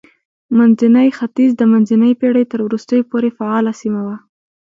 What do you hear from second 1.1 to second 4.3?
ختیځ د منځنۍ پېړۍ تر وروستیو پورې فعاله سیمه وه.